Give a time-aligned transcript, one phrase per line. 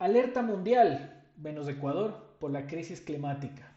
[0.00, 3.72] Alerta mundial, menos Ecuador, por la crisis climática.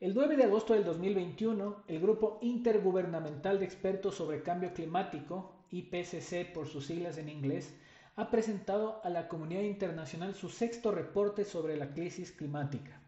[0.00, 6.54] El 9 de agosto del 2021, el Grupo Intergubernamental de Expertos sobre Cambio Climático, IPCC
[6.54, 7.74] por sus siglas en inglés,
[8.16, 12.98] ha presentado a la comunidad internacional su sexto reporte sobre la crisis climática.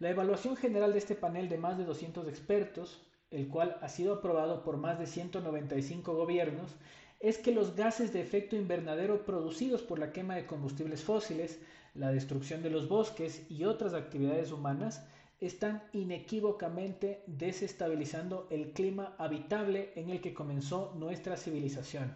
[0.00, 3.00] La evaluación general de este panel de más de 200 expertos,
[3.30, 6.74] el cual ha sido aprobado por más de 195 gobiernos,
[7.22, 11.60] es que los gases de efecto invernadero producidos por la quema de combustibles fósiles,
[11.94, 15.06] la destrucción de los bosques y otras actividades humanas
[15.40, 22.12] están inequívocamente desestabilizando el clima habitable en el que comenzó nuestra civilización.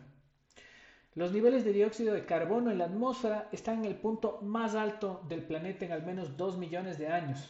[1.14, 5.22] Los niveles de dióxido de carbono en la atmósfera están en el punto más alto
[5.28, 7.48] del planeta en al menos 2 millones de años.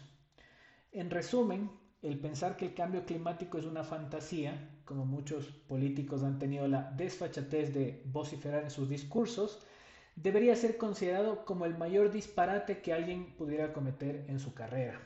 [0.92, 1.70] En resumen,
[2.06, 6.92] el pensar que el cambio climático es una fantasía, como muchos políticos han tenido la
[6.96, 9.60] desfachatez de vociferar en sus discursos,
[10.14, 15.00] debería ser considerado como el mayor disparate que alguien pudiera cometer en su carrera.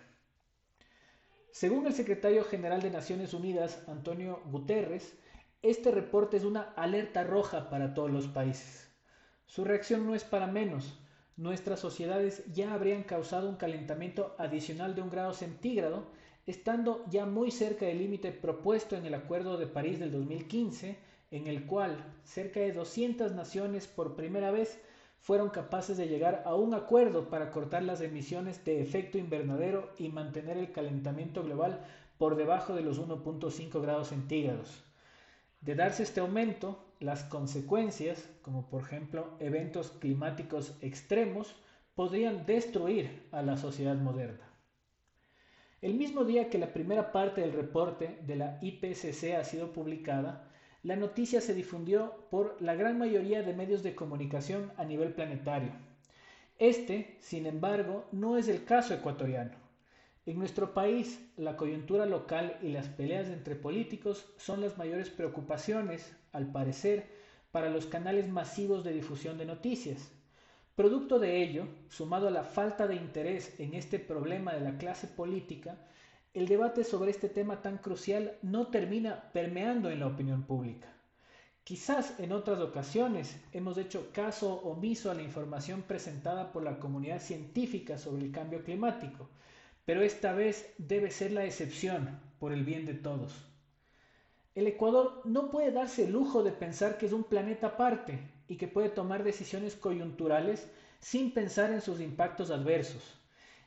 [1.51, 5.17] Según el secretario general de Naciones Unidas, Antonio Guterres,
[5.63, 8.89] este reporte es una alerta roja para todos los países.
[9.47, 11.01] Su reacción no es para menos.
[11.37, 16.13] Nuestras sociedades ya habrían causado un calentamiento adicional de un grado centígrado,
[16.51, 20.99] estando ya muy cerca del límite propuesto en el Acuerdo de París del 2015,
[21.31, 24.81] en el cual cerca de 200 naciones por primera vez
[25.21, 30.09] fueron capaces de llegar a un acuerdo para cortar las emisiones de efecto invernadero y
[30.09, 31.85] mantener el calentamiento global
[32.19, 34.83] por debajo de los 1.5 grados centígrados.
[35.61, 41.55] De darse este aumento, las consecuencias, como por ejemplo eventos climáticos extremos,
[41.95, 44.50] podrían destruir a la sociedad moderna.
[45.83, 50.51] El mismo día que la primera parte del reporte de la IPCC ha sido publicada,
[50.83, 55.73] la noticia se difundió por la gran mayoría de medios de comunicación a nivel planetario.
[56.59, 59.53] Este, sin embargo, no es el caso ecuatoriano.
[60.27, 66.15] En nuestro país, la coyuntura local y las peleas entre políticos son las mayores preocupaciones,
[66.33, 67.11] al parecer,
[67.53, 70.13] para los canales masivos de difusión de noticias.
[70.81, 75.09] Producto de ello, sumado a la falta de interés en este problema de la clase
[75.09, 75.77] política,
[76.33, 80.89] el debate sobre este tema tan crucial no termina permeando en la opinión pública.
[81.65, 87.21] Quizás en otras ocasiones hemos hecho caso omiso a la información presentada por la comunidad
[87.21, 89.29] científica sobre el cambio climático,
[89.85, 93.35] pero esta vez debe ser la excepción por el bien de todos.
[94.55, 98.57] El Ecuador no puede darse el lujo de pensar que es un planeta aparte y
[98.57, 100.69] que puede tomar decisiones coyunturales
[100.99, 103.17] sin pensar en sus impactos adversos.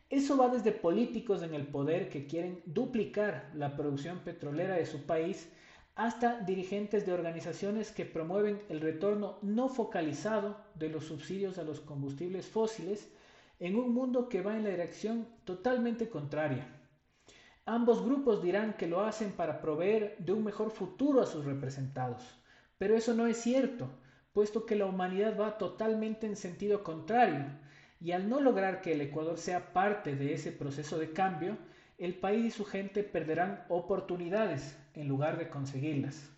[0.09, 5.05] Eso va desde políticos en el poder que quieren duplicar la producción petrolera de su
[5.05, 5.49] país
[5.95, 11.79] hasta dirigentes de organizaciones que promueven el retorno no focalizado de los subsidios a los
[11.79, 13.07] combustibles fósiles
[13.61, 16.67] en un mundo que va en la dirección totalmente contraria.
[17.65, 22.21] Ambos grupos dirán que lo hacen para proveer de un mejor futuro a sus representados,
[22.77, 23.87] pero eso no es cierto,
[24.33, 27.45] puesto que la humanidad va totalmente en sentido contrario,
[28.01, 31.57] y al no lograr que el Ecuador sea parte de ese proceso de cambio,
[31.97, 36.29] el país y su gente perderán oportunidades en lugar de conseguirlas.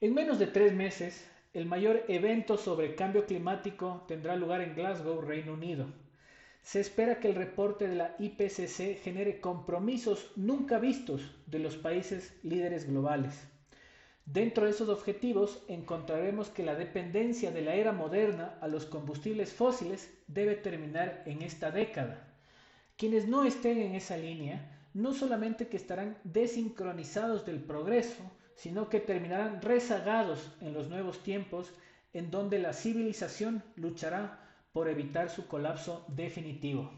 [0.00, 5.22] En menos de tres meses, el mayor evento sobre cambio climático tendrá lugar en Glasgow,
[5.22, 5.86] Reino Unido.
[6.60, 12.36] Se espera que el reporte de la IPCC genere compromisos nunca vistos de los países
[12.42, 13.48] líderes globales.
[14.26, 19.52] Dentro de esos objetivos encontraremos que la dependencia de la era moderna a los combustibles
[19.52, 22.26] fósiles debe terminar en esta década.
[22.96, 28.22] Quienes no estén en esa línea no solamente que estarán desincronizados del progreso,
[28.56, 31.72] sino que terminarán rezagados en los nuevos tiempos
[32.12, 34.40] en donde la civilización luchará
[34.72, 36.90] por evitar su colapso definitivo.